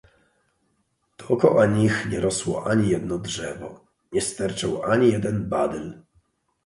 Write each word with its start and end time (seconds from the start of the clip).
"Dokoła 1.17 1.65
nich 1.65 2.05
nie 2.09 2.19
rosło 2.19 2.65
ani 2.67 2.89
jedno 2.89 3.17
drzewo, 3.17 3.85
nie 4.11 4.21
sterczał 4.21 4.83
ani 4.83 5.11
jeden 5.11 5.49
badyl." 5.49 6.01